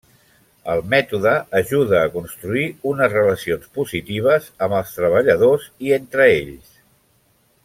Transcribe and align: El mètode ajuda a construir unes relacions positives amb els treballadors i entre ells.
El 0.75 0.79
mètode 0.93 1.33
ajuda 1.59 1.99
a 2.05 2.07
construir 2.15 2.65
unes 2.93 3.13
relacions 3.19 3.69
positives 3.81 4.49
amb 4.69 4.79
els 4.79 4.97
treballadors 4.99 5.69
i 5.89 5.97
entre 6.03 6.31
ells. 6.41 6.75